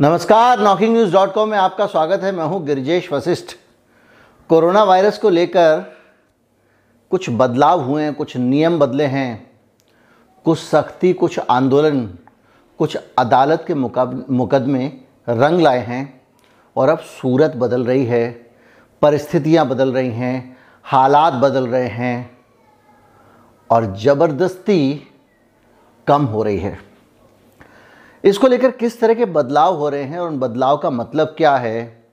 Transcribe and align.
नमस्कार 0.00 0.60
knocking 0.60 0.92
news 0.92 1.12
dot 1.12 1.32
com 1.32 1.48
में 1.48 1.56
आपका 1.58 1.86
स्वागत 1.86 2.22
है। 2.22 2.30
मैं 2.32 2.44
हूँ 2.44 2.62
गिरिजेश 2.66 3.10
वशिष्ठ। 3.12 3.52
कोरोना 4.50 4.84
वायरस 4.84 5.18
को 5.18 5.30
लेकर 5.30 5.82
कुछ 7.10 7.28
बदलाव 7.30 7.80
हुए 7.80 8.02
हैं, 8.02 8.14
कुछ 8.14 8.36
नियम 8.36 8.78
बदले 8.78 9.06
हैं, 9.06 9.50
कुछ 10.46 10.58
सख्ती, 10.58 11.12
कुछ 11.12 11.38
आंदोलन, 11.40 12.00
कुछ 12.80 12.96
अदालत 13.18 13.64
के 13.66 13.74
मुकदमे 13.74 14.86
रंग 15.28 15.60
लाए 15.60 15.84
हैं 15.86 16.22
और 16.76 16.88
अब 16.88 16.98
सूरत 17.12 17.56
बदल 17.56 17.84
रही 17.84 18.04
है, 18.06 18.30
परिस्थितियाँ 19.02 19.68
बदल 19.68 19.92
रही 19.92 20.10
हैं, 20.12 20.56
हालात 20.84 21.32
बदल 21.42 21.66
रहे 21.66 21.88
हैं 21.88 22.38
और 23.70 23.94
ज़बरदस्ती 23.96 25.08
कम 26.06 26.24
हो 26.24 26.42
रही 26.42 26.58
है। 26.58 26.78
इसको 28.24 28.46
लेकर 28.46 28.70
किस 28.70 29.00
तरह 29.00 29.14
के 29.14 29.24
बदलाव 29.24 29.76
हो 29.76 29.88
रहे 29.88 30.02
हैं 30.02 30.18
और 30.18 30.28
उन 30.28 30.38
बदलाव 30.38 30.76
का 30.76 30.90
मतलब 30.90 31.34
क्या 31.38 31.56
है? 31.56 32.04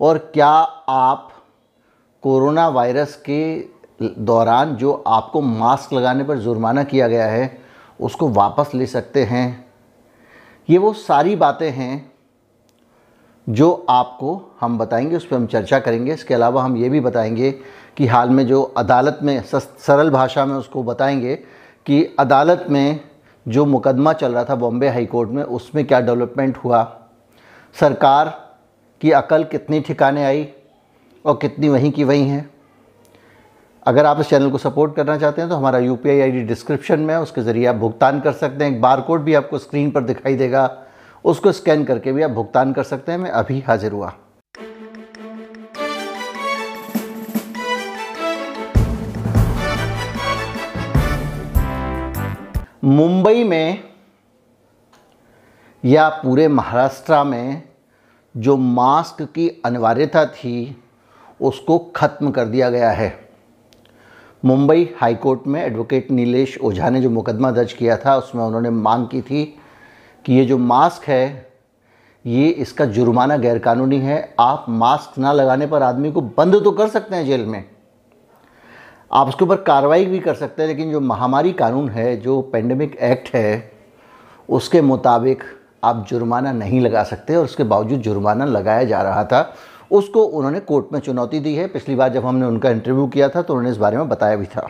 और 0.00 0.18
क्या 0.18 0.48
आप 0.88 1.32
कोरोना 2.22 2.68
वायरस 2.68 3.16
के 3.28 3.64
दौरान 4.02 4.74
जो 4.76 4.92
आपको 5.06 5.40
मास्क 5.40 5.92
लगाने 5.92 6.24
पर 6.24 6.38
जुर्माना 6.38 6.84
किया 6.84 7.08
गया 7.08 7.26
है, 7.26 7.58
उसको 8.00 8.28
वापस 8.28 8.70
ले 8.74 8.86
सकते 8.86 9.24
हैं? 9.24 9.64
ये 10.68 10.78
वो 10.78 10.92
सारी 10.92 11.36
बातें 11.36 11.70
हैं 11.70 12.12
जो 13.48 13.86
आपको 13.88 14.56
हम 14.60 14.78
बताएँगे, 14.78 15.16
उस 15.16 15.26
पर 15.26 15.36
हम 15.36 15.46
चर्चा 15.46 15.78
करेंगे। 15.78 16.14
इसके 16.14 16.34
अलावा 16.34 16.62
हम 16.62 16.76
ये 16.76 16.88
भी 16.88 17.00
बताएँगे 17.00 17.50
कि 17.96 18.06
हाल 18.06 18.30
में 18.30 18.46
जो 18.46 18.62
अदालत 18.62 19.18
में 19.22 19.42
सरल 19.46 20.10
भाषा 20.10 20.44
में 20.46 20.54
उसको 20.56 20.82
बताएँगे 20.82 21.34
कि 21.86 22.04
अदालत 22.18 22.66
में 22.70 23.00
जो 23.46 23.64
मुकदमा 23.64 24.12
चल 24.12 24.32
रहा 24.32 24.44
था 24.44 24.54
बॉम्बे 24.54 24.88
हाई 24.88 25.06
कोर्ट 25.06 25.30
में, 25.30 25.42
उसमें 25.42 25.84
क्या 25.84 26.00
डेवलपमेंट 26.00 26.56
हुआ? 26.56 26.82
सरकार 27.74 28.28
की 29.00 29.10
अकल 29.10 29.44
कितनी 29.44 29.80
ठिकाने 29.80 30.24
आई 30.24 30.48
और 31.24 31.38
कितनी 31.42 31.68
वहीं 31.68 31.92
की 31.92 32.04
वहीं 32.04 32.28
है? 32.28 32.44
अगर 33.86 34.06
आप 34.06 34.20
इस 34.20 34.28
चैनल 34.28 34.50
को 34.50 34.58
सपोर्ट 34.58 34.94
करना 34.96 35.16
चाहते 35.18 35.40
हैं 35.40 35.50
तो 35.50 35.56
हमारा 35.56 35.78
यू 35.78 35.94
पी 35.96 36.08
आई 36.10 36.30
डिस्क्रिप्शन 36.30 37.00
में 37.00 37.14
है, 37.14 37.20
उसके 37.20 37.42
ज़रिए 37.42 37.66
आप 37.66 37.76
भुगतान 37.76 38.20
कर 38.20 38.32
सकते 38.32 38.64
हैं। 38.64 38.72
एक 38.72 38.80
बार 38.82 39.00
कोड 39.00 39.22
भी 39.22 39.34
आपको 39.34 39.58
स्क्रीन 39.58 39.90
पर 39.90 40.02
दिखाई 40.02 40.34
देगा, 40.34 40.70
उसको 41.24 41.52
स्कैन 41.52 41.84
करके 41.84 42.12
भी 42.12 42.22
आप 42.22 42.30
भुगतान 42.30 42.72
कर 42.72 42.82
सकते 42.82 43.12
हैं। 43.12 43.18
मैं 43.18 43.30
अभी 43.30 43.60
हाजिर 43.60 43.92
हुआ। 43.92 44.12
मुंबई 52.82 53.42
में 53.44 53.82
या 55.84 56.08
पूरे 56.22 56.46
महाराष्ट्र 56.48 57.22
में 57.24 57.62
जो 58.34 58.56
मास्क 58.56 59.22
की 59.24 59.48
अनिवार्यता 59.64 60.24
थी, 60.26 60.76
उसको 61.40 61.78
ख़त्म 61.96 62.30
कर 62.30 62.44
दिया 62.44 62.70
गया 62.70 62.90
है। 62.90 63.12
मुंबई 64.42 64.88
हाई 64.96 65.14
कोर्ट 65.14 65.46
में 65.46 65.62
एडवोकेट 65.62 66.10
नीलेश 66.10 66.58
ओझा 66.58 66.90
ने 66.90 67.00
जो 67.00 67.10
मुकदमा 67.10 67.50
दर्ज 67.50 67.72
किया 67.72 67.96
था, 67.96 68.16
उसमें 68.16 68.42
उन्होंने 68.44 68.70
मांग 68.70 69.06
की 69.08 69.20
थी 69.22 69.44
कि 70.24 70.34
ये 70.34 70.44
जो 70.44 70.58
मास्क 70.58 71.04
है, 71.04 71.52
ये 72.24 72.48
इसका 72.48 72.84
जुर्माना 72.86 73.36
गैरकानूनी 73.36 73.98
है। 73.98 74.34
आप 74.40 74.66
मास्क 74.68 75.18
ना 75.18 75.32
लगाने 75.32 75.66
पर 75.66 75.82
आदमी 75.82 76.12
को 76.12 76.20
बंद 76.20 76.62
तो 76.64 76.70
कर 76.72 76.88
सकते 76.88 77.16
हैं 77.16 77.26
जेल 77.26 77.46
में। 77.46 77.64
आप 79.12 79.28
उसके 79.28 79.44
ऊपर 79.44 79.56
कार्रवाई 79.56 80.04
भी 80.06 80.18
कर 80.18 80.34
सकते 80.34 80.62
हैं, 80.62 80.68
लेकिन 80.68 80.90
जो 80.92 81.00
महामारी 81.00 81.52
कानून 81.52 81.88
है, 81.88 82.16
जो 82.16 82.40
पेंडेमिक 82.42 82.96
एक्ट 82.96 83.34
है, 83.34 83.72
उसके 84.48 84.80
मुताबिक 84.80 85.42
आप 85.84 86.04
जुर्माना 86.08 86.52
नहीं 86.52 86.80
लगा 86.80 87.02
सकते 87.02 87.36
और 87.36 87.44
उसके 87.44 87.64
बावजूद 87.64 88.00
जुर्माना 88.00 88.44
लगाया 88.44 88.84
जा 88.84 89.02
रहा 89.02 89.24
था, 89.24 89.54
उसको 89.90 90.22
उन्होंने 90.22 90.60
कोर्ट 90.60 90.92
में 90.92 90.98
चुनौती 91.00 91.40
दी 91.40 91.54
है। 91.54 91.66
पिछली 91.66 91.94
बार 91.94 92.12
जब 92.12 92.26
हमने 92.26 92.46
उनका 92.46 92.70
इंटरव्यू 92.70 93.06
किया 93.06 93.28
था 93.28 93.42
तो 93.42 93.54
उन्होंने 93.54 93.70
इस 93.70 93.76
बारे 93.76 93.96
में 93.96 94.08
बताया 94.08 94.36
भी 94.36 94.46
था। 94.46 94.66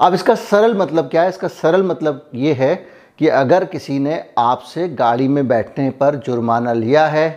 अब 0.00 0.14
इसका 0.14 0.34
सरल 0.34 0.76
मतलब 0.76 1.08
क्या 1.08 1.22
है? 1.22 1.28
इसका 1.28 1.48
सरल 1.48 1.82
मतलब 1.82 2.30
ये 2.34 2.52
है 2.52 2.74
कि 3.18 3.28
अगर 3.28 3.64
किसी 3.64 3.98
ने 3.98 4.22
आपसे 4.38 4.88
गाड़ी 4.88 5.28
में 5.28 5.46
बैठने 5.48 5.90
पर 5.90 6.16
जुर्माना 6.16 6.72
लिया 6.72 7.06
है 7.06 7.28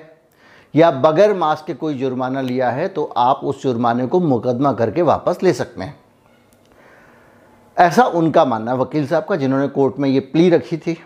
या 0.74 0.92
बगैर 0.92 1.34
मास्क 1.34 1.66
के 1.66 1.74
कोई 1.74 1.94
जुर्माना 1.94 2.42
लिया 2.42 2.70
है 2.72 2.88
तो 2.88 3.04
आप 3.18 3.42
उस 3.44 3.62
जुर्माने 3.64 4.08
को 4.08 4.20
मुकदमा 4.20 4.72
करके 4.74 5.02
वापस 5.02 5.44
ले 5.44 5.54
सकते 5.54 5.84
हैं। 5.84 5.96
ऐसा 7.78 8.04
उनका 8.06 8.46
मानना 8.46 8.74
वकील 8.74 9.08
साहब 9.08 9.26
का, 9.26 9.36
जिन्होंने 9.36 9.68
कोर्ट 9.68 10.00
में 10.00 10.10
ये 10.10 10.20
प्ली 10.20 10.50
रखी 10.50 10.78
थी। 10.78 10.98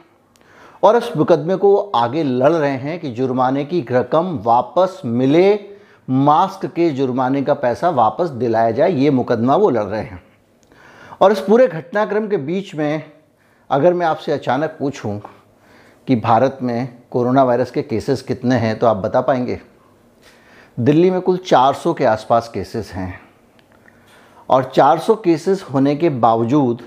और 0.83 0.97
इस 0.97 1.15
मुकदमे 1.17 1.55
को 1.55 1.75
आगे 1.95 2.23
लड़ 2.23 2.51
रहे 2.51 2.71
हैं 2.71 2.99
कि 2.99 3.11
जुर्माने 3.11 3.65
की 3.65 3.85
रकम 3.91 4.37
वापस 4.43 5.01
मिले, 5.05 5.59
मास्क 6.07 6.65
के 6.65 6.89
जुर्माने 6.89 7.41
का 7.41 7.53
पैसा 7.53 7.89
वापस 7.89 8.29
दिलाया 8.29 8.71
जाए, 8.71 8.91
ये 8.91 9.09
मुकदमा 9.09 9.55
वो 9.55 9.69
लड़ 9.69 9.83
रहे 9.83 10.01
हैं। 10.01 10.21
और 11.21 11.31
इस 11.31 11.39
पूरे 11.39 11.67
घटनाक्रम 11.67 12.27
के 12.27 12.37
बीच 12.37 12.73
में 12.75 13.11
अगर 13.69 13.93
मैं 13.93 14.05
आपसे 14.05 14.31
अचानक 14.31 14.75
पूछूँ 14.79 15.19
कि 16.07 16.15
भारत 16.15 16.59
में 16.61 16.97
कोरोना 17.11 17.43
वायरस 17.43 17.71
के 17.71 17.81
केसेस 17.81 18.21
कितने 18.21 18.55
हैं 18.55 18.79
तो 18.79 18.87
आप 18.87 18.97
बता 18.97 19.21
पाएँगे। 19.21 19.61
दिल्ली 20.79 21.11
में 21.11 21.21
कुल 21.21 21.37
400 21.37 21.95
के 21.97 22.05
आसपास 22.05 22.51
केसेस 22.53 22.91
हैं। 22.91 23.19
और 24.49 24.63
400 24.63 25.15
केसेस 25.15 25.63
होने 25.63 25.95
के 25.95 26.09
बावजूद 26.09 26.81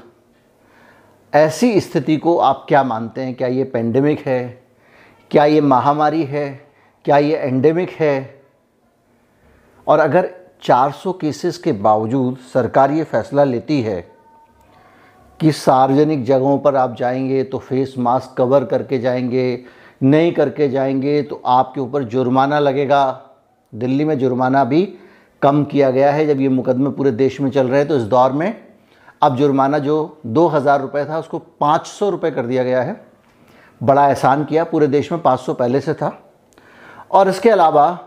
ऐसी 1.35 1.81
स्थिति 1.81 2.17
को 2.17 2.39
आप 2.39 2.67
क्या 2.69 2.83
मानते 2.83 3.21
हैं? 3.21 3.35
क्या 3.35 3.49
ये 3.49 3.65
पेंडेमिक 3.65 4.27
है? 4.27 4.63
क्या 5.31 5.45
ये 5.45 5.61
महामारी 5.61 6.25
है? 6.25 6.71
क्या 7.05 7.19
ये 7.19 7.37
एंडेमिक 7.37 7.91
है? 7.91 8.43
और 9.87 9.99
अगर 9.99 10.31
400 10.63 11.13
केसेस 11.21 11.59
के 11.59 11.73
बावजूद 11.73 12.37
सरकार 12.37 12.91
ये 12.91 13.05
फैसला 13.05 13.45
लेती 13.45 13.83
है 13.83 14.20
कि 15.41 15.53
सार्वजनिक 15.53 16.25
जगहों 16.25 16.59
पर 16.59 16.77
आप 16.77 16.97
जाएँगे 16.97 17.43
तो 17.45 17.59
फेस 17.59 17.95
मास्क 17.99 18.37
कवर 18.39 18.65
करके 18.65 18.99
जाएँगे, 18.99 19.65
नहीं 20.03 20.33
करके 20.33 20.69
जाएँगे 20.69 21.23
तो 21.23 21.41
आपके 21.47 21.81
ऊपर 21.81 22.05
जुर्माना 22.05 22.59
लगेगा। 22.59 23.21
दिल्ली 23.73 24.05
में 24.05 24.19
जुर्माना 24.19 24.65
भी 24.65 24.83
कम 25.43 25.62
किया 25.65 25.91
गया 25.91 26.12
है, 26.12 26.27
जब 26.27 26.41
ये 26.41 26.49
मुकदमे 26.49 26.91
पूरे 26.91 27.11
देश 27.12 27.41
में 27.41 27.51
चल 27.51 27.69
रहे 27.69 27.78
हैं 27.78 27.89
तो 27.89 27.97
इस 27.97 28.03
दौर 28.05 28.33
में 28.33 28.62
अब 29.23 29.37
जुर्माना 29.37 29.78
जो 29.78 30.21
दो 30.27 30.47
हज़ार 30.49 30.81
रुपये 30.81 31.05
था, 31.05 31.19
उसको 31.19 31.39
पाँच 31.39 31.87
सौ 31.87 32.09
रुपये 32.11 32.31
कर 32.31 32.47
दिया 32.47 32.65
गया 32.65 32.83
है। 32.83 33.01
बड़ा 33.81 34.07
एहसान 34.09 34.45
किया, 34.45 34.65
पूरे 34.65 34.87
देश 34.87 35.11
में 35.12 35.21
पाँच 35.22 35.41
सौ 35.41 35.55
पहले 35.55 35.81
से 35.81 35.95
था। 35.95 36.12
और 37.11 37.28
इसके 37.28 37.51
अलावा 37.51 37.99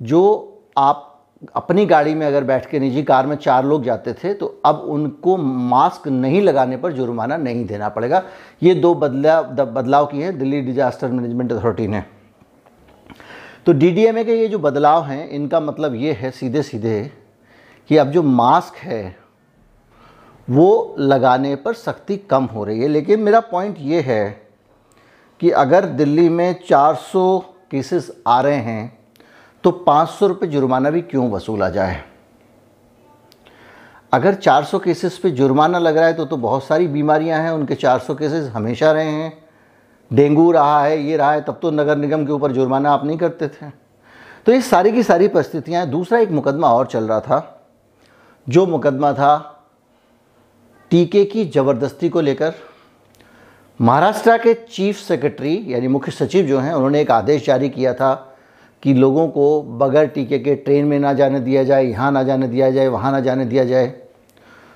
जो 0.00 0.22
आप 0.76 1.13
अपनी 1.54 1.84
गाड़ी 1.86 2.14
में 2.14 2.26
अगर 2.26 2.44
बैठ 2.44 2.66
के 2.66 2.78
निजी 2.80 3.02
कार 3.02 3.26
में 3.26 3.34
चार 3.36 3.64
लोग 3.64 3.84
जाते 3.84 4.12
थे 4.14 4.32
तो 4.34 4.46
अब 4.64 4.80
उनको 4.88 5.36
मास्क 5.36 6.06
नहीं 6.08 6.40
लगाने 6.42 6.76
पर 6.76 6.92
जुर्माना 6.92 7.36
नहीं 7.36 7.64
देना 7.66 7.88
पड़ेगा। 7.88 8.22
ये 8.62 8.74
दो 8.74 8.94
बदलाव 8.94 9.44
बदलाव 9.64 10.06
किए 10.06 10.24
हैं, 10.24 10.38
दिल्ली 10.38 10.60
डिजास्टर 10.60 11.08
मैनेजमेंट 11.08 11.52
अथॉरिटी 11.52 11.86
ने। 11.86 12.02
तो 13.66 13.72
डीडीएमए 13.72 14.24
के 14.24 14.34
ये 14.34 14.48
जो 14.48 14.58
बदलाव 14.58 15.04
हैं, 15.04 15.28
इनका 15.28 15.60
मतलब 15.60 15.94
ये 15.94 16.12
है 16.12 16.30
सीधे 16.30 16.62
सीधे 16.62 17.10
कि 17.90 17.96
अब 17.96 18.10
जो 18.10 18.22
मास्क 18.22 18.76
है, 18.76 19.16
वो 20.48 20.96
लगाने 20.98 21.54
पर 21.56 21.74
सख्ती 21.74 22.16
कम 22.30 22.44
हो 22.44 22.64
रही 22.64 22.80
है। 22.80 22.88
लेकिन 22.88 23.20
मेरा 23.20 23.40
पॉइंट 23.42 23.76
ये 23.78 24.00
है 24.00 24.28
कि 25.40 25.50
अगर 25.50 25.84
दिल्ली 25.84 26.28
में 26.28 26.54
400 26.60 27.38
केसेस 27.70 28.10
आ 28.26 28.40
रहे 28.40 28.56
हैं 28.56 29.03
तो 29.64 29.70
पाँच 29.70 30.08
सौ 30.08 30.26
रुपये 30.26 30.48
जुर्माना 30.50 30.90
भी 30.90 31.00
क्यों 31.02 31.30
वसूला 31.30 31.68
जाए? 31.68 32.04
अगर 34.12 34.34
400 34.34 34.78
केसेस 34.78 35.18
पे 35.18 35.30
जुर्माना 35.30 35.78
लग 35.78 35.96
रहा 35.96 36.06
है 36.06 36.12
तो 36.12 36.24
तो 36.24 36.36
बहुत 36.36 36.64
सारी 36.64 36.86
बीमारियाँ 36.86 37.40
हैं, 37.40 37.50
उनके 37.50 37.74
400 37.74 38.14
केसेस 38.14 38.50
हमेशा 38.50 38.92
रहे 38.92 39.10
हैं। 39.10 39.44
डेंगू 40.12 40.50
रहा 40.52 40.84
है, 40.84 41.02
ये 41.02 41.16
रहा 41.16 41.32
है, 41.32 41.40
तब 41.40 41.58
तो 41.62 41.70
नगर 41.70 41.96
निगम 41.96 42.26
के 42.26 42.32
ऊपर 42.32 42.52
जुर्माना 42.52 42.90
आप 42.90 43.04
नहीं 43.04 43.18
करते 43.18 43.48
थे। 43.48 43.70
तो 44.46 44.52
ये 44.52 44.60
सारी 44.60 44.92
की 44.92 45.02
सारी 45.02 45.28
परिस्थितियाँ 45.28 45.86
दूसरा 45.86 46.18
एक 46.18 46.30
मुकदमा 46.30 46.68
और 46.68 46.86
चल 46.86 47.04
रहा 47.04 47.20
था। 47.20 47.66
जो 48.48 48.66
मुकदमा 48.66 49.12
था 49.12 49.64
टीके 50.90 51.24
की 51.24 51.44
ज़बरदस्ती 51.44 52.08
को 52.08 52.20
लेकर, 52.20 52.54
महाराष्ट्र 53.80 54.38
के 54.38 54.54
चीफ 54.54 54.96
सेक्रेटरी 54.96 55.64
यानी 55.68 55.88
मुख्य 55.88 56.12
सचिव 56.12 56.46
जो 56.46 56.58
हैं, 56.58 56.72
उन्होंने 56.72 57.00
एक 57.00 57.10
आदेश 57.10 57.46
जारी 57.46 57.68
किया 57.68 57.94
था 57.94 58.33
कि 58.84 58.94
लोगों 58.94 59.28
को 59.28 59.62
बगैर 59.62 60.06
टीके 60.06 60.38
के 60.38 60.54
ट्रेन 60.54 60.84
में 60.84 60.98
ना 60.98 61.12
जाने 61.12 61.40
दिया 61.40 61.64
जाए, 61.64 61.84
यहाँ 61.84 62.12
ना 62.12 62.22
जाने 62.22 62.48
दिया 62.48 62.70
जाए, 62.70 62.88
वहाँ 62.88 63.12
ना 63.12 63.20
जाने 63.20 63.44
दिया 63.44 63.64
जाए। 63.64 63.86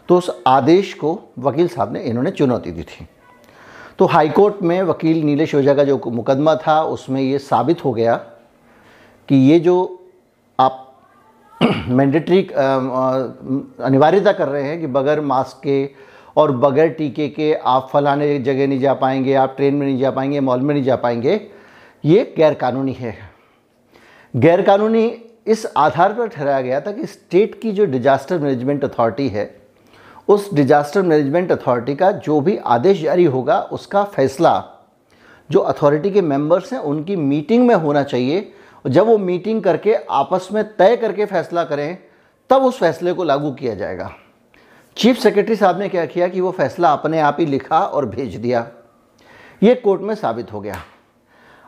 तो 0.09 0.19
उस 0.19 0.43
आदेश 0.47 0.95
को 0.95 1.19
वकील 1.39 1.69
साहब 1.69 1.93
ने, 1.93 2.01
इन्होंने 2.01 2.31
चुनौती 2.31 2.71
दी 2.71 2.83
थी। 2.83 3.07
तो 3.99 4.07
हाईकोर्ट 4.07 4.63
में 4.63 4.83
वकील 4.83 5.23
नीलेश 5.25 5.55
ओझा 5.55 5.75
का 5.75 5.85
जो 5.85 6.01
मुकदमा 6.07 6.55
था, 6.57 6.83
उसमें 6.83 7.21
ये 7.23 7.39
साबित 7.39 7.85
हो 7.85 7.93
गया 7.93 8.17
कि 9.29 9.37
ये 9.37 9.59
जो 9.61 9.77
आप 10.59 10.85
मैंडेटरी 11.89 12.43
अनिवार्यता 12.43 14.33
कर 14.33 14.49
रहे 14.49 14.63
हैं 14.63 14.81
कि 14.81 14.87
बगैर 14.87 15.21
मास्क 15.21 15.61
के 15.63 15.91
और 16.37 16.53
बगैर 16.57 16.89
टीके 16.89 17.29
के 17.29 17.53
आप 17.55 17.89
फलाने 17.93 18.39
जगह 18.39 18.67
नहीं 18.67 18.81
जा 18.81 18.95
पाएँगे, 18.95 19.35
आप 19.35 19.55
ट्रेन 19.57 19.75
में 19.75 19.87
नहीं 19.87 19.99
जा 19.99 20.11
पाएँगे, 20.11 20.41
मॉल 20.41 20.61
में 20.61 20.75
नहीं 20.75 20.85
जा 20.85 20.97
पाएँगे, 20.97 21.41
ये 22.05 22.35
गैरकानूनी 22.37 22.93
है। 22.93 23.28
गैरकानूनी 24.37 25.07
इस 25.47 25.67
आधार 25.77 26.13
पर 26.15 26.29
ठहराया 26.29 26.61
गया 26.61 26.81
था 26.81 26.93
कि 26.93 27.07
स्टेट 27.07 27.61
की 27.61 27.73
जो 27.73 27.85
डिजास्टर 27.85 28.39
मैनेजमेंट 28.39 28.85
अथॉरिटी 28.85 29.29
है, 29.29 29.61
उस 30.29 30.55
डिजास्टर 30.55 31.03
मैनेजमेंट 31.03 31.53
अथॉरिटी 31.53 31.95
का 31.95 32.11
जो 32.13 32.41
भी 32.41 32.57
आदेश 32.57 33.03
जारी 33.03 33.25
होगा, 33.25 33.61
उसका 33.61 34.05
फैसला 34.05 34.65
जो 35.51 35.61
अथॉरिटी 35.61 36.11
के 36.11 36.23
मेंबर्स 36.23 36.73
हैं, 36.73 36.81
उनकी 36.81 37.17
मीटिंग 37.17 37.67
में 37.67 37.75
होना 37.75 38.03
चाहिए। 38.03 38.53
जब 38.87 39.07
वो 39.07 39.19
मीटिंग 39.19 39.63
करके 39.63 39.95
आपस 39.95 40.49
में 40.53 40.65
तय 40.77 40.97
करके 40.97 41.25
फैसला 41.25 41.65
करें, 41.65 41.99
तब 42.51 42.63
उस 42.63 42.79
फैसले 42.79 43.13
को 43.13 43.25
लागू 43.25 43.53
किया 43.53 43.75
जाएगा। 43.75 44.11
चीफ 44.97 45.19
सेक्रेटरी 45.19 45.57
साहब 45.57 45.79
ने 45.79 45.89
क्या 45.89 46.07
किया 46.07 46.29
कि 46.29 46.41
वो 46.41 46.51
फैसला 46.51 46.93
अपने 46.93 47.21
आप 47.21 47.37
ही 47.41 47.47
लिखा 47.47 47.81
और 47.81 48.07
भेज 48.07 48.37
दिया। 48.37 48.69
ये 49.63 49.75
कोर्ट 49.75 50.03
में 50.03 50.15
साबित 50.15 50.53
हो 50.53 50.61
गया। 50.61 50.77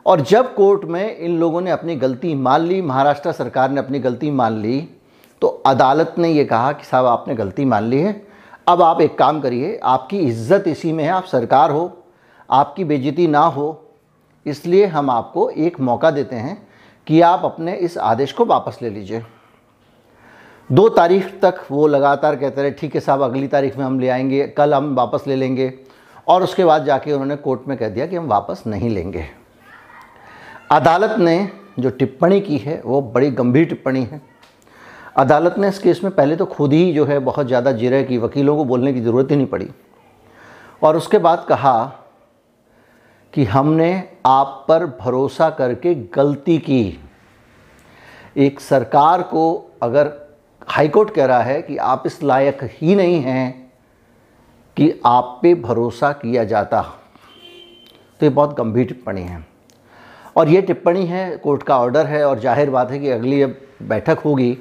और 0.05 0.21
जब 0.21 0.53
कोर्ट 0.55 0.83
में 0.85 1.17
इन 1.17 1.37
लोगों 1.39 1.61
ने 1.61 1.71
अपनी 1.71 1.95
गलती 1.95 2.33
मान 2.35 2.61
ली, 2.61 2.81
महाराष्ट्र 2.81 3.31
सरकार 3.31 3.69
ने 3.71 3.79
अपनी 3.79 3.99
गलती 3.99 4.31
मान 4.31 4.61
ली 4.61 4.79
तो 5.41 5.47
अदालत 5.65 6.15
ने 6.17 6.29
ये 6.29 6.43
कहा 6.45 6.71
कि 6.71 6.85
साहब 6.85 7.05
आपने 7.05 7.35
गलती 7.35 7.65
मान 7.65 7.83
ली 7.83 7.99
है। 7.99 8.21
अब 8.67 8.81
आप 8.81 9.01
एक 9.01 9.17
काम 9.17 9.39
करिए, 9.41 9.79
आपकी 9.83 10.17
इज़्ज़त 10.19 10.67
इसी 10.67 10.91
में 10.93 11.03
है, 11.03 11.09
आप 11.09 11.25
सरकार 11.25 11.71
हो, 11.71 12.03
आपकी 12.49 12.83
बेजती 12.83 13.27
ना 13.27 13.39
हो, 13.39 13.83
इसलिए 14.45 14.85
हम 14.85 15.09
आपको 15.09 15.49
एक 15.49 15.79
मौका 15.79 16.11
देते 16.11 16.35
हैं 16.35 16.57
कि 17.07 17.21
आप 17.21 17.45
अपने 17.45 17.75
इस 17.75 17.97
आदेश 17.97 18.31
को 18.31 18.45
वापस 18.45 18.77
ले 18.81 18.89
लीजिए। 18.89 19.23
दो 20.69 20.87
तारीख 20.89 21.27
तक 21.41 21.65
वो 21.71 21.87
लगातार 21.87 22.35
कहते 22.35 22.61
रहे, 22.61 22.71
ठीक 22.71 22.95
है 22.95 23.01
साहब, 23.01 23.21
अगली 23.21 23.47
तारीख 23.47 23.77
में 23.77 23.85
हम 23.85 23.99
ले 23.99 24.09
आएँगे, 24.09 24.47
कल 24.47 24.73
हम 24.73 24.95
वापस 24.95 25.27
ले 25.27 25.35
लेंगे। 25.35 25.73
और 26.27 26.43
उसके 26.43 26.65
बाद 26.65 26.85
जाके 26.85 27.11
उन्होंने 27.11 27.35
कोर्ट 27.35 27.67
में 27.67 27.77
कह 27.77 27.89
दिया 27.89 28.05
कि 28.05 28.15
हम 28.15 28.27
वापस 28.27 28.63
नहीं 28.67 28.89
लेंगे। 28.89 29.25
अदालत 30.71 31.15
ने 31.19 31.49
जो 31.79 31.89
टिप्पणी 31.89 32.39
की 32.41 32.57
है, 32.57 32.81
वो 32.85 33.01
बड़ी 33.01 33.29
गंभीर 33.31 33.65
टिप्पणी 33.65 34.03
है। 34.03 34.21
अदालत 35.17 35.55
ने 35.57 35.67
इस 35.67 35.79
केस 35.79 36.03
में 36.03 36.13
पहले 36.15 36.35
तो 36.35 36.45
खुद 36.45 36.73
ही 36.73 36.91
जो 36.93 37.05
है 37.05 37.17
बहुत 37.19 37.47
ज़्यादा 37.47 37.71
जिरह 37.71 38.03
की, 38.03 38.17
वकीलों 38.17 38.55
को 38.57 38.65
बोलने 38.65 38.93
की 38.93 39.01
ज़रूरत 39.01 39.31
ही 39.31 39.35
नहीं 39.35 39.47
पड़ी। 39.47 39.69
और 40.83 40.97
उसके 40.97 41.17
बाद 41.17 41.45
कहा 41.49 41.83
कि 43.33 43.43
हमने 43.45 43.91
आप 44.25 44.65
पर 44.67 44.85
भरोसा 45.01 45.49
करके 45.49 45.95
गलती 46.15 46.57
की। 46.59 46.99
एक 48.37 48.59
सरकार 48.59 49.21
को 49.23 49.43
अगर 49.83 50.13
हाईकोर्ट 50.67 51.13
कह 51.13 51.25
रहा 51.25 51.41
है 51.41 51.61
कि 51.61 51.77
आप 51.77 52.03
इस 52.05 52.21
लायक 52.23 52.63
ही 52.73 52.95
नहीं 52.95 53.21
हैं 53.21 53.71
कि 54.77 54.93
आप 55.05 55.39
पे 55.41 55.53
भरोसा 55.61 56.11
किया 56.13 56.43
जाता। 56.45 56.81
तो 56.81 58.25
ये 58.25 58.29
बहुत 58.29 58.57
गंभीर 58.57 58.87
टिप्पणी 58.87 59.21
है। 59.21 59.50
और 60.35 60.49
ये 60.49 60.61
टिप्पणी 60.61 61.05
है, 61.05 61.37
कोर्ट 61.37 61.63
का 61.63 61.77
ऑर्डर 61.79 62.05
है 62.05 62.23
और 62.25 62.39
ज़ाहिर 62.39 62.69
बात 62.69 62.91
है 62.91 62.99
कि 62.99 63.09
अगली 63.09 63.39
जब 63.39 63.55
बैठक 63.83 64.19
होगी 64.19 64.57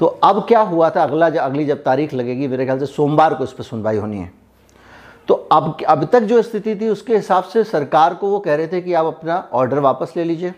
तो 0.00 0.06
अब 0.06 0.44
क्या 0.48 0.60
हुआ 0.62 0.88
था? 0.90 1.02
अगला 1.02 1.28
जब 1.30 1.40
अगली 1.40 1.64
जब 1.64 1.82
तारीख 1.82 2.12
लगेगी, 2.14 2.46
मेरे 2.48 2.64
ख्याल 2.64 2.78
से 2.78 2.86
सोमवार 2.86 3.34
को 3.34 3.44
इस 3.44 3.52
पर 3.52 3.64
सुनवाई 3.64 3.96
होनी 3.96 4.18
है। 4.18 4.32
तो 5.28 5.34
अब 5.34 5.76
अब 5.88 6.04
तक 6.12 6.20
जो 6.20 6.40
स्थिति 6.42 6.74
थी, 6.76 6.88
उसके 6.88 7.16
हिसाब 7.16 7.44
से 7.44 7.64
सरकार 7.64 8.14
को 8.14 8.28
वो 8.28 8.38
कह 8.38 8.54
रहे 8.54 8.68
थे 8.68 8.80
कि 8.80 8.92
आप 8.94 9.06
अपना 9.06 9.36
ऑर्डर 9.52 9.78
वापस 9.78 10.12
ले 10.16 10.24
लीजिए। 10.24 10.54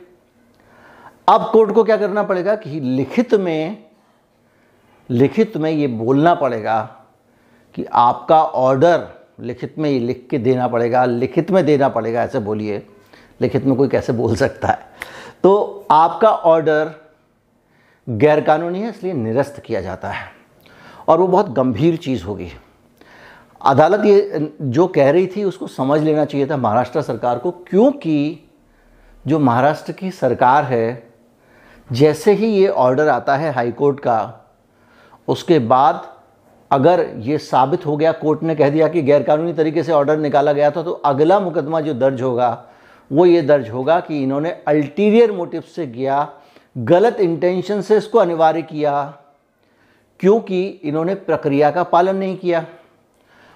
अब 1.29 1.49
कोर्ट 1.53 1.73
को 1.73 1.85
क्या 1.85 1.97
करना 1.97 2.23
पड़ेगा 2.23 2.55
कि 2.57 2.81
लिखित 2.81 3.35
में 3.35 3.85
लिखित 5.09 5.57
में 5.57 5.71
ये 5.71 5.87
बोलना 5.89 6.35
पड़ेगा 6.35 6.81
कि 7.75 7.85
आपका 7.85 8.43
ऑर्डर 8.43 9.07
लिखित 9.41 9.79
में 9.79 9.91
ये 9.91 9.99
लिख 9.99 10.27
के 10.31 10.39
देना 10.39 10.69
पड़ेगा, 10.69 11.05
लिखित 11.05 11.51
में 11.51 11.65
देना 11.67 11.89
पड़ेगा, 11.89 12.23
ऐसे 12.23 12.39
बोलिए। 12.41 12.79
लिखित 13.41 13.65
में 13.65 13.77
कोई 13.77 13.89
कैसे 13.89 14.13
बोल 14.13 14.37
सकता 14.37 14.69
है। 14.69 14.79
तो 15.43 15.87
आपका 15.91 16.29
ऑर्डर 16.29 16.91
गैरकानूनी 18.09 18.81
है, 18.81 18.89
इसलिए 18.89 19.13
निरस्त 19.13 19.63
किया 19.67 19.81
जाता 19.81 20.09
है। 20.09 20.31
और 21.09 21.19
वो 21.19 21.27
बहुत 21.27 21.51
गंभीर 21.51 21.97
चीज़ 21.97 22.25
होगी। 22.25 22.49
अदालत 23.65 24.05
ये, 24.05 24.53
जो 24.63 24.87
कह 24.87 25.11
रही 25.11 25.27
थी, 25.27 25.45
उसको 25.45 25.67
समझ 25.67 26.01
लेना 26.01 26.25
चाहिए 26.25 26.47
था 26.51 26.57
महाराष्ट्र 26.57 27.03
सरकार 27.03 27.39
को, 27.39 27.51
क्योंकि 27.51 28.49
जो 29.27 29.39
महाराष्ट्र 29.39 29.93
की 29.93 30.11
सरकार 30.11 30.65
है, 30.65 31.13
जैसे 31.93 32.33
ही 32.33 32.47
ये 32.47 32.69
ऑर्डर 32.69 33.09
आता 33.09 33.37
है 33.37 33.53
हाई 33.53 33.73
कोर्ट 33.73 34.01
का, 34.01 34.39
उसके 35.29 35.59
बाद 35.59 36.03
अगर 36.71 37.07
ये 37.17 37.39
साबित 37.39 37.87
हो 37.87 37.97
गया, 37.97 38.13
कोर्ट 38.13 38.43
ने 38.43 38.55
कह 38.55 38.71
दिया 38.71 38.89
कि 38.89 39.03
गैरकानूनी 39.03 39.53
तरीके 39.53 39.83
से 39.83 39.93
ऑर्डर 39.93 40.19
निकाला 40.19 40.53
गया 40.53 40.71
था 40.71 40.83
तो 40.83 40.91
अगला 40.91 41.41
मुकदमा 41.41 41.81
जो 41.81 41.95
दर्ज 41.95 42.23
होगा 42.23 42.65
वो 43.13 43.27
ये 43.27 43.43
दर्ज 43.43 43.69
होगा 43.71 43.99
कि 44.01 44.23
इन्होंने 44.23 44.51
अल्टीरियर 44.69 45.33
मोटिव 45.33 45.63
से 45.75 45.87
किया 45.87 46.29
गलत 46.77 47.21
इंटेंशन 47.21 47.81
से 47.81 47.97
इसको 47.97 48.19
अनिवार्य 48.19 48.63
किया, 48.65 49.03
क्योंकि 50.21 50.63
इन्होंने 50.63 51.15
प्रक्रिया 51.17 51.71
का 51.71 51.83
पालन 51.85 52.17
नहीं 52.17 52.37
किया। 52.37 52.65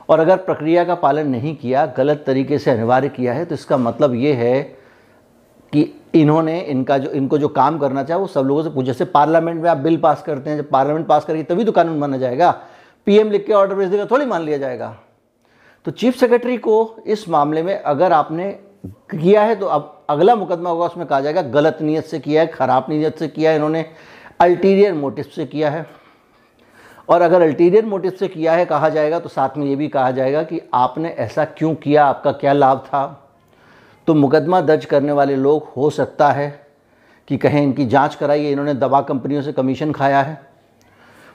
और 0.09 0.21
अगर 0.21 0.37
प्रक्रिया 0.39 0.85
का 0.85 0.95
पालन 0.97 1.29
नहीं 1.29 1.55
किया, 1.57 1.87
गलत 1.97 2.23
तरीके 2.27 2.59
से 2.59 2.71
अनिवार्य 2.71 3.09
किया 3.09 3.33
है 3.35 3.45
तो 3.45 3.55
इसका 3.55 3.77
मतलब 3.79 4.15
ये 4.15 4.33
है 4.35 4.63
कि 5.73 5.93
इन्होंने 6.15 6.59
इनका 6.61 6.99
जो, 6.99 7.11
इनको 7.11 7.39
जो 7.39 7.49
काम 7.49 7.79
करना 7.79 8.03
चाहे 8.05 8.21
वो 8.21 8.27
सब 8.27 8.43
लोगों 8.43 8.63
से 8.63 8.71
पूछे। 8.71 8.87
जैसे 8.87 9.05
पार्लियामेंट 9.07 9.63
में 9.63 9.69
आप 9.71 9.77
बिल 9.79 9.97
पास 9.97 10.23
करते 10.23 10.51
हैं, 10.51 10.57
जब 10.57 10.71
पार्लियामेंट 10.71 11.07
पास 11.07 11.25
करेगी, 11.25 11.43
तभी 11.45 11.65
तो 11.65 11.73
कानून 11.73 11.99
माना 11.99 12.17
जाएगा। 12.19 12.51
पीएम 13.07 13.31
लिख 13.31 13.47
के 13.47 13.53
ऑर्डर 13.53 13.75
भेज 13.75 13.89
देगा, 13.89 14.07
थोड़ी 14.07 14.27
मान 14.27 14.43
लिया 14.43 14.59
जाएगा। 14.59 14.97
तो 15.87 15.91
चीफ 15.93 16.17
सेक्रेटरी 16.17 16.57
को 16.59 16.97
इस 17.07 17.29
मामले 17.29 17.63
में 17.63 17.75
अगर 17.75 18.13
आपने 18.13 18.59
किया 18.85 19.43
है 19.43 19.55
तो 19.57 19.67
अब 19.67 20.05
अगला 20.11 20.35
मुकदमा 20.37 20.71
होगा, 20.71 20.87
उसमें 20.87 21.07
कहा 21.07 21.21
जाएगा, 21.21 21.43
गलत 21.43 21.79
नीयत 21.81 22.05
से 22.05 22.19
किया 22.19 22.43
है, 22.43 22.49
ख़राब 22.49 22.87
नीयत 22.89 23.19
से 23.19 23.29
किया 23.29 23.51
है, 23.51 23.57
इन्होंने 23.57 23.85
अल्टीरियर 24.41 24.95
मोटिव 24.95 25.25
से 25.25 25.47
किया 25.47 25.71
है। 25.71 25.87
और 27.09 27.23
अगर 27.23 27.43
अल्टीरियर 27.43 27.85
मोटिव 27.85 28.11
से 28.11 28.29
किया 28.29 28.53
है, 28.53 28.65
कहा 28.65 28.89
जाएगा 28.89 29.19
तो 29.21 29.29
साथ 29.29 29.57
में 29.57 29.67
ये 29.67 29.77
भी 29.77 29.89
कहा 29.89 30.11
जाएगा 30.11 30.43
कि 30.43 30.61
आपने 30.75 31.09
ऐसा 31.09 31.45
क्यों 31.45 31.75
किया, 31.75 32.07
आपका 32.07 32.33
क्या 32.33 32.53
लाभ 32.53 32.79
था? 32.79 33.23
तो 34.07 34.15
मुकदमा 34.15 34.61
दर्ज 34.61 34.85
करने 34.85 35.13
वाले 35.13 35.37
लोग, 35.37 35.73
हो 35.77 35.91
सकता 35.91 36.31
है 36.31 36.67
कि 37.29 37.37
कहें 37.37 37.63
इनकी 37.63 37.87
जाँच 37.87 38.15
कराइए, 38.15 38.51
इन्होंने 38.53 38.75
दवा 38.75 39.01
कंपनियों 39.01 39.43
से 39.43 39.53
कमीशन 39.53 39.93
खाया 39.93 40.21
है। 40.23 40.41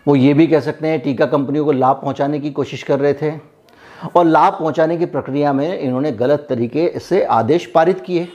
वो 0.08 0.16
ये 0.16 0.34
भी 0.34 0.48
कह 0.48 0.60
सकते 0.60 0.88
हैं, 0.88 1.00
टीका 1.00 1.26
कंपनियों 1.26 1.66
को 1.66 1.72
लाभ 1.72 1.96
पहुँचाने 1.96 2.40
की 2.40 2.52
कोशिश 2.52 2.84
कर 2.84 3.00
रहे 3.00 3.14
थे। 3.14 3.51
और 4.16 4.26
लाभ 4.26 4.54
पहुँचाने 4.54 4.98
की 4.98 5.06
प्रक्रिया 5.06 5.54
में 5.54 5.80
इन्होंने 5.80 6.12
गलत 6.12 6.46
तरीके 6.50 7.00
से 7.00 7.24
आदेश 7.24 7.66
पारित 7.66 8.00
किए। 8.00 8.28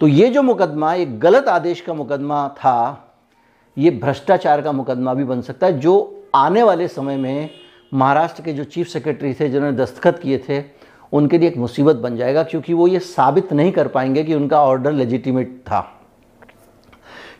तो 0.00 0.08
ये 0.08 0.28
जो 0.28 0.42
मुकदमा 0.42 0.94
एक 0.94 1.18
गलत 1.20 1.48
आदेश 1.48 1.80
का 1.80 1.94
मुकदमा 1.94 2.48
था, 2.48 3.10
ये 3.76 3.90
भ्रष्टाचार 3.90 4.62
का 4.62 4.72
मुकदमा 4.72 5.14
भी 5.14 5.24
बन 5.24 5.40
सकता 5.40 5.66
है, 5.66 5.78
जो 5.80 6.24
आने 6.34 6.62
वाले 6.62 6.88
समय 6.88 7.16
में 7.16 7.50
महाराष्ट्र 7.94 8.42
के 8.42 8.52
जो 8.52 8.64
चीफ 8.64 8.88
सेक्रेटरी 8.88 9.34
थे, 9.34 9.48
जिन्होंने 9.48 9.76
दस्तखत 9.76 10.18
किए 10.18 10.44
थे, 10.48 10.62
उनके 11.12 11.38
लिए 11.38 11.48
एक 11.48 11.56
मुसीबत 11.56 11.96
बन 11.96 12.16
जाएगा, 12.16 12.42
क्योंकि 12.42 12.72
वो 12.72 12.86
ये 12.88 12.98
साबित 12.98 13.52
नहीं 13.52 13.72
कर 13.72 13.88
पाएँगे 13.88 14.24
कि 14.24 14.34
उनका 14.34 14.62
ऑर्डर 14.62 14.92
लेजिटिमेट 14.92 15.62
था, 15.66 15.80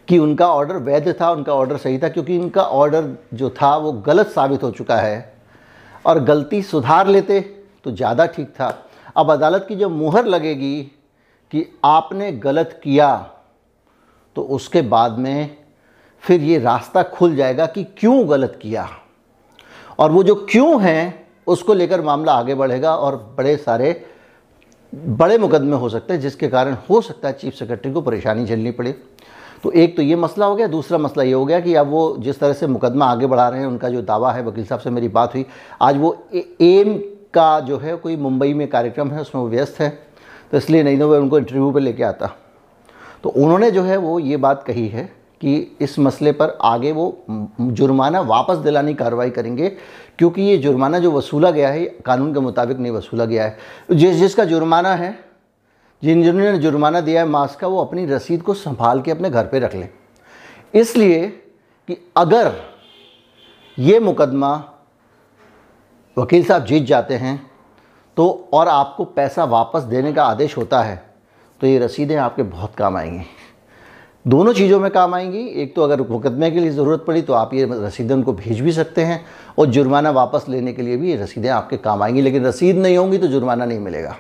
कि 0.09 0.19
उनका 0.19 0.49
ऑर्डर 0.49 0.77
वैध 0.77 1.21
था, 1.21 1.31
उनका 1.31 1.55
ऑर्डर 1.55 1.77
सही 1.77 1.99
था, 1.99 2.09
क्योंकि 2.09 2.39
उनका 2.39 2.63
ऑर्डर 2.63 3.17
जो 3.35 3.51
था, 3.51 3.77
वो 3.77 3.93
गलत 3.93 4.27
साबित 4.27 4.63
हो 4.63 4.71
चुका 4.71 4.97
है। 4.97 5.34
और 6.05 6.23
गलती 6.25 6.63
सुधार 6.63 7.07
लेते 7.07 7.41
तो 7.85 7.91
ज़्यादा 7.91 8.27
ठीक 8.27 8.49
था। 8.51 8.69
अब 9.17 9.31
अदालत 9.33 9.65
की 9.69 9.77
जो 9.77 9.89
मुहर 9.91 10.27
लगेगी 10.27 10.83
कि 11.53 11.67
आपने 11.85 12.31
गलत 12.35 12.81
किया 12.85 13.15
तो 14.37 14.43
उसके 14.45 14.83
बाद 14.85 15.19
में 15.19 15.57
फिर 16.23 16.41
ये 16.43 16.59
रास्ता 16.59 17.03
खुल 17.05 17.37
जाएगा 17.37 17.67
कि 17.67 17.85
क्यों 17.99 18.29
गलत 18.31 18.59
किया। 18.63 18.89
और 19.99 20.11
वो 20.13 20.23
जो 20.23 20.35
क्यों 20.51 20.81
है, 20.83 21.27
उसको 21.47 21.75
लेकर 21.75 22.01
मामला 22.03 22.33
आगे 22.33 22.55
बढ़ेगा 22.55 22.95
और 22.97 23.17
बड़े 23.39 23.57
सारे, 23.57 24.05
बड़े 24.93 25.39
मुकदमे 25.39 25.77
हो 25.77 25.89
सकते 25.89 26.13
हैं, 26.13 26.21
जिसके 26.21 26.49
कारण 26.49 26.77
हो 26.91 27.01
सकता 27.01 27.29
है 27.29 27.35
चीफ 27.35 27.55
सेक्रेटरी 27.55 27.93
को 27.93 28.01
परेशानी 28.01 28.45
झेलनी 28.45 28.71
पड़े। 28.71 28.95
तो 29.65 29.71
एक 29.73 29.97
तो 29.97 30.03
ये 30.03 30.17
मसला 30.17 30.47
हो 30.47 30.57
गया, 30.57 30.67
दूसरा 30.67 30.99
मसला 30.99 31.23
ये 31.23 31.33
हो 31.33 31.45
गया 31.47 31.59
कि 31.61 31.75
अब 31.75 31.89
वो 31.89 32.17
जिस 32.21 32.39
तरह 32.41 32.53
से 32.53 32.67
मुकदमा 32.67 33.07
आगे 33.07 33.27
बढ़ा 33.27 33.49
रहे 33.49 33.61
हैं, 33.61 33.67
उनका 33.67 33.89
जो 33.89 34.03
दावा 34.03 34.33
है, 34.33 34.45
वकील 34.45 34.65
साहब 34.67 34.81
से 34.81 34.91
मेरी 34.91 35.09
बात 35.09 35.35
हुई। 35.35 35.45
आज 35.83 35.97
वो 35.97 36.17
एम 36.33 36.95
का 37.35 37.61
जो 37.61 37.79
है, 37.79 37.97
कोई 37.97 38.17
मुंबई 38.17 38.53
में 38.55 38.67
कार्यक्रम 38.69 39.11
है, 39.11 39.21
उसमें 39.21 39.41
वो 39.43 39.49
व्यस्त 39.49 39.81
है 39.81 39.89
तो 40.51 40.59
इसलिए 40.59 40.83
नहीं 40.83 40.99
तो 40.99 41.09
मैं 41.11 41.19
उनको 41.19 41.39
इंटरव्यू 41.39 41.71
पर 41.71 41.81
लेके 41.81 42.03
आता। 42.05 42.31
तो 43.23 43.29
उन्होंने 43.31 43.71
जो 43.71 43.83
है 43.83 43.97
वो 43.97 44.19
ये 44.19 44.37
बात 44.37 44.63
कही 44.63 44.87
है 44.89 45.05
कि 45.41 45.57
इस 45.81 45.99
मसले 45.99 46.33
पर 46.33 46.57
आगे 46.63 46.93
वो 46.93 47.25
जुर्माना 47.61 48.21
वापस 48.23 48.57
दिलाने 48.59 48.93
की 48.93 48.99
कार्रवाई 48.99 49.31
करेंगे, 49.31 49.69
क्योंकि 50.19 50.43
ये 50.43 50.57
जुर्माना 50.59 50.99
जो 50.99 51.13
वसूला 51.13 51.51
गया 51.51 51.69
है, 51.69 51.85
कानून 52.07 52.35
के 52.35 52.41
मुताबिक 52.41 52.79
नहीं 52.79 52.93
वसूला 52.93 53.25
गया 53.25 53.45
है। 53.45 53.57
जिस 53.93 54.17
जिसका 54.17 54.45
जुर्माना 54.45 54.95
है 54.95 55.19
जिन 56.05 56.23
जिन्होंने 56.23 56.59
जुर्माना 56.59 57.01
दिया 57.01 57.21
है 57.23 57.29
मास्क 57.29 57.59
का, 57.59 57.67
वो 57.69 57.81
अपनी 57.81 58.05
रसीद 58.07 58.43
को 58.43 58.55
संभाल 58.55 59.01
के 59.01 59.11
अपने 59.11 59.31
घर 59.31 59.47
पे 59.47 59.59
रख 59.61 59.75
लें। 59.75 59.89
इसलिए 60.75 61.27
कि 61.89 61.97
अगर 62.17 62.53
ये 63.79 63.99
मुकदमा 64.01 64.53
वकील 66.17 66.45
साहब 66.45 66.65
जीत 66.65 66.85
जाते 66.85 67.15
हैं 67.17 67.41
तो 68.17 68.49
और 68.53 68.69
आपको 68.69 69.05
पैसा 69.07 69.45
वापस 69.47 69.83
देने 69.85 70.13
का 70.13 70.25
आदेश 70.25 70.57
होता 70.57 70.83
है 70.83 71.03
तो 71.61 71.67
ये 71.67 71.79
रसीदें 71.79 72.17
आपके 72.17 72.43
बहुत 72.45 72.75
काम 72.75 72.97
आएँगी। 72.97 73.25
दोनों 74.25 74.53
चीज़ों 74.53 74.79
में 74.81 74.91
काम 74.91 75.15
आएँगी। 75.15 75.47
एक 75.63 75.75
तो 75.77 75.83
अगर 75.83 76.01
मुकदमे 76.03 76.51
के 76.51 76.61
लिए 76.61 76.71
ज़रूरत 76.71 77.05
पड़ी 77.07 77.23
तो 77.23 77.33
आप 77.33 77.55
ये 77.55 77.69
रसीदें 77.73 78.15
उनको 78.15 78.33
भेज 78.35 78.61
भी 78.61 78.73
सकते 78.73 79.03
हैं, 79.03 79.25
और 79.59 79.67
जुर्माना 79.67 80.11
वापस 80.11 80.45
लेने 80.49 80.73
के 80.73 80.83
लिए 80.83 80.97
भी 80.97 81.11
ये 81.11 81.17
रसीदें 81.17 81.49
आपके 81.51 81.77
काम 81.79 82.03
आएँगी, 82.03 82.23
लेकिन 82.23 82.47
रसीद 82.47 82.77
नहीं 82.77 82.97
होंगी 82.97 83.19
तो 83.19 83.27
जुर्माना 83.27 83.65
नहीं 83.65 83.79
मिलेगा। 83.81 84.17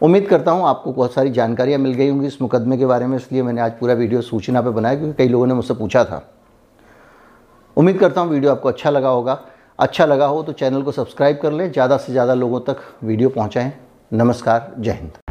उम्मीद 0.00 0.26
करता 0.28 0.50
हूँ 0.50 0.66
आपको 0.66 0.92
बहुत 0.92 1.12
सारी 1.14 1.30
जानकारियाँ 1.30 1.78
मिल 1.78 1.92
गई 1.94 2.08
होंगी 2.08 2.26
इस 2.26 2.40
मुकदमे 2.42 2.76
के 2.78 2.86
बारे 2.86 3.06
में, 3.06 3.16
इसलिए 3.16 3.42
मैंने 3.42 3.60
आज 3.60 3.72
पूरा 3.80 3.94
वीडियो 3.94 4.20
सूचना 4.22 4.62
पर 4.62 4.70
बनाया 4.70 4.94
क्योंकि 4.94 5.16
कई 5.16 5.28
लोगों 5.28 5.46
ने 5.46 5.54
मुझसे 5.54 5.74
पूछा 5.74 6.04
था। 6.04 6.22
उम्मीद 7.76 7.98
करता 7.98 8.20
हूँ 8.20 8.30
वीडियो 8.30 8.52
आपको 8.52 8.68
अच्छा 8.68 8.90
लगा 8.90 9.08
होगा। 9.08 9.38
अच्छा 9.78 10.04
लगा 10.06 10.26
हो 10.26 10.42
तो 10.42 10.52
चैनल 10.52 10.82
को 10.82 10.92
सब्सक्राइब 10.92 11.38
कर 11.42 11.52
लें, 11.52 11.70
ज़्यादा 11.72 11.96
से 11.96 12.12
ज़्यादा 12.12 12.34
लोगों 12.34 12.60
तक 12.62 12.82
वीडियो 13.04 13.28
पहुँचाएँ। 13.28 13.72
नमस्कार, 14.12 14.72
जय 14.78 14.90
हिंद। 14.92 15.29